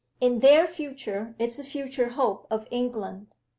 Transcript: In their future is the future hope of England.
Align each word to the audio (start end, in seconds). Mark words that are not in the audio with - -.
In 0.19 0.39
their 0.39 0.65
future 0.65 1.35
is 1.37 1.57
the 1.57 1.63
future 1.63 2.09
hope 2.09 2.47
of 2.49 2.67
England. 2.71 3.27